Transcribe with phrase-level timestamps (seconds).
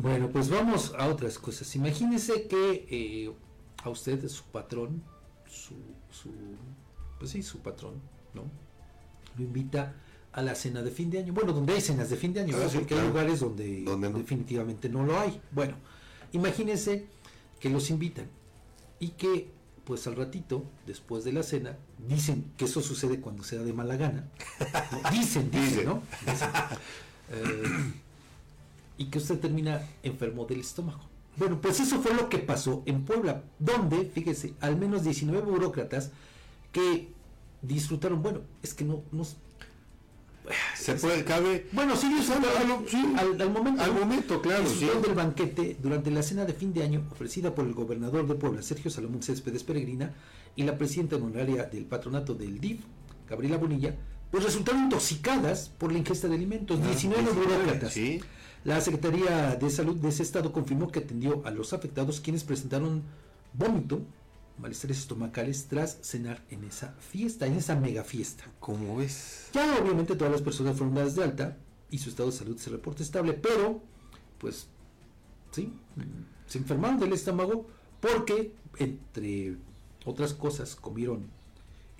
[0.00, 1.74] Bueno, pues vamos a otras cosas.
[1.76, 3.32] Imagínese que eh,
[3.84, 5.02] a usted, su patrón,
[5.46, 5.74] su,
[6.10, 6.30] su,
[7.18, 7.94] pues sí, su patrón,
[8.32, 8.44] ¿no?
[9.36, 9.94] Lo invita
[10.32, 11.34] a la cena de fin de año.
[11.34, 14.18] Bueno, donde hay cenas de fin de año, Ah, porque hay lugares donde, Donde no.
[14.18, 15.38] definitivamente no lo hay.
[15.50, 15.76] Bueno,
[16.32, 17.06] imagínense
[17.58, 18.26] que los invitan
[19.00, 19.50] y que
[19.84, 21.76] pues al ratito, después de la cena,
[22.08, 24.28] dicen que eso sucede cuando se da de mala gana.
[24.92, 25.10] ¿no?
[25.10, 25.84] Dicen, dicen, Dicen.
[25.84, 26.02] ¿no?
[26.26, 26.48] Dicen.
[27.32, 27.92] Eh,
[29.00, 31.00] y que usted termina enfermo del estómago.
[31.38, 36.10] Bueno, pues eso fue lo que pasó en Puebla, donde, fíjese, al menos 19 burócratas
[36.70, 37.08] que
[37.62, 39.24] disfrutaron, bueno, es que no, no
[40.76, 41.66] Se puede, cabe.
[41.72, 43.82] bueno, sí, disfrutaron Sí, al, al momento.
[43.82, 44.86] Al momento, claro, sí.
[45.02, 48.60] Del banquete durante la cena de fin de año ofrecida por el gobernador de Puebla,
[48.60, 50.12] Sergio Salomón Céspedes Peregrina,
[50.56, 52.80] y la presidenta honoraria del patronato del DIF,
[53.28, 53.94] Gabriela Bonilla,
[54.30, 56.82] pues resultaron intoxicadas por la ingesta de alimentos.
[56.82, 57.90] 19 19, burócratas.
[57.90, 58.20] Ah, Sí.
[58.62, 63.02] La Secretaría de Salud de ese estado confirmó que atendió a los afectados quienes presentaron
[63.54, 64.02] vómito,
[64.58, 68.44] malestares estomacales tras cenar en esa fiesta, en esa mega fiesta.
[68.60, 69.48] ¿Cómo ves?
[69.54, 71.56] Ya obviamente todas las personas fueron dadas de alta
[71.90, 73.82] y su estado de salud se reporta estable, pero
[74.36, 74.66] pues
[75.52, 75.72] sí,
[76.46, 77.66] se enfermaron del estómago
[78.00, 79.56] porque entre
[80.04, 81.30] otras cosas comieron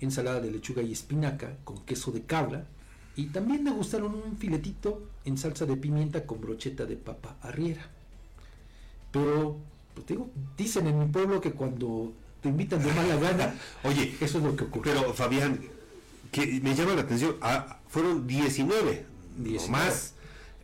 [0.01, 2.65] ensalada de lechuga y espinaca con queso de cabra
[3.15, 7.87] y también degustaron un filetito en salsa de pimienta con brocheta de papa arriera.
[9.11, 9.57] Pero,
[9.93, 14.37] pues digo, dicen en mi pueblo que cuando te invitan de mala gana, Oye, eso
[14.37, 14.91] es lo que ocurre.
[14.91, 15.59] pero Fabián,
[16.31, 19.05] que me llama la atención, ah, fueron 19,
[19.37, 19.65] 19.
[19.67, 20.13] no más.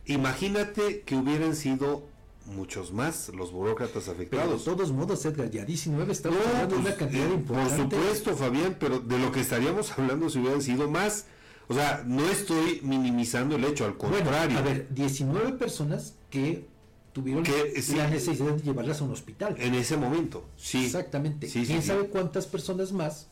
[0.06, 2.08] Imagínate que hubieran sido
[2.48, 4.64] muchos más los burócratas Pero de afectados.
[4.64, 7.82] todos modos, Edgar, ya 19 estamos No, hablando de pues, una cantidad eh, importante.
[7.84, 11.26] Por supuesto, Fabián, pero de lo que estaríamos hablando si hubieran sido más.
[11.68, 14.58] O sea, no estoy minimizando el hecho, al Bueno, contrario.
[14.58, 16.66] a ver, 19 personas que
[17.12, 17.94] tuvieron Que, sí.
[17.96, 19.54] la necesidad de llevarlas a un hospital.
[19.58, 20.86] En ese momento, sí.
[20.86, 21.46] Exactamente.
[21.48, 21.88] Sí, ¿Quién sí.
[21.88, 23.28] sabe cuántas personas más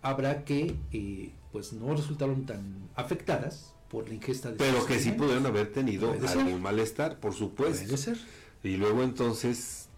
[0.00, 5.10] habrá que eh, pues no resultaron tan afectadas por la ingesta de Pero que sí
[5.12, 7.84] pudieron haber tenido algún malestar, por supuesto.
[7.84, 8.16] Puede ser.
[8.64, 9.88] Y luego entonces,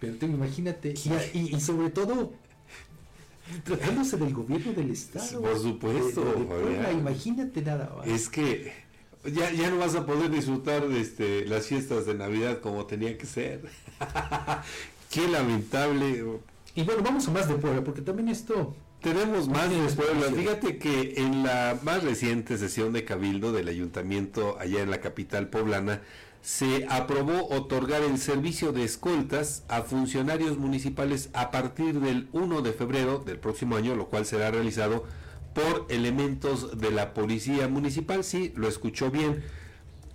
[0.00, 0.94] Pero te- imagínate,
[1.34, 2.32] y, sobre todo
[3.64, 5.40] tratándose del gobierno del estado.
[5.40, 8.06] Por supuesto, de- de Puebla, imagínate nada más.
[8.06, 8.72] es que
[9.24, 13.16] ya, ya no vas a poder disfrutar de este, las fiestas de Navidad como tenía
[13.16, 13.62] que ser.
[15.10, 16.24] Qué lamentable.
[16.74, 20.32] Y bueno, vamos a más de Puebla, porque también esto Tenemos más de Puebla.
[20.34, 25.48] Fíjate que en la más reciente sesión de Cabildo del Ayuntamiento allá en la capital
[25.48, 26.02] poblana
[26.46, 32.72] se aprobó otorgar el servicio de escoltas a funcionarios municipales a partir del 1 de
[32.72, 35.02] febrero del próximo año, lo cual será realizado
[35.54, 38.22] por elementos de la Policía Municipal.
[38.22, 39.42] Sí, lo escuchó bien.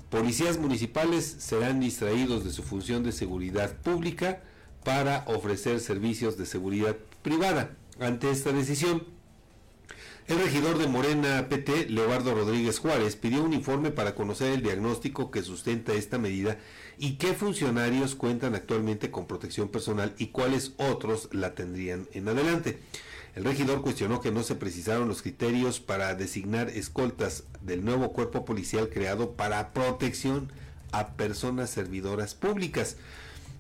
[0.10, 4.42] Policías municipales serán distraídos de su función de seguridad pública
[4.86, 7.72] para ofrecer servicios de seguridad privada.
[8.00, 9.04] Ante esta decisión,
[10.28, 15.32] el regidor de Morena PT, Leobardo Rodríguez Juárez, pidió un informe para conocer el diagnóstico
[15.32, 16.58] que sustenta esta medida
[16.98, 22.80] y qué funcionarios cuentan actualmente con protección personal y cuáles otros la tendrían en adelante.
[23.36, 28.46] El regidor cuestionó que no se precisaron los criterios para designar escoltas del nuevo cuerpo
[28.46, 30.52] policial creado para protección
[30.92, 32.98] a personas servidoras públicas.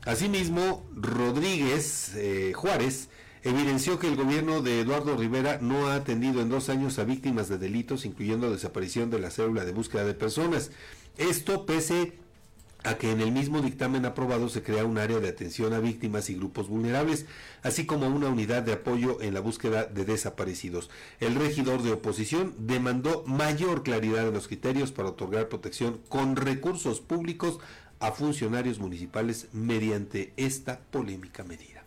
[0.03, 3.09] Asimismo, Rodríguez eh, Juárez
[3.44, 7.50] evidenció que el gobierno de Eduardo Rivera no ha atendido en dos años a víctimas
[7.50, 10.72] de delitos, incluyendo desaparición de la célula de búsqueda de personas.
[11.18, 12.13] Esto pese
[12.84, 16.29] a que en el mismo dictamen aprobado se crea un área de atención a víctimas
[16.29, 17.25] y grupos vulnerables,
[17.62, 20.90] así como una unidad de apoyo en la búsqueda de desaparecidos.
[21.19, 27.02] El regidor de oposición demandó mayor claridad en los criterios para otorgar protección con recursos
[27.02, 27.59] públicos
[28.00, 31.81] a funcionarios municipales mediante esta polémica medida.